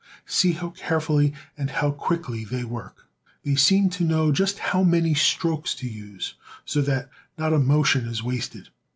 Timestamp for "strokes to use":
5.13-6.33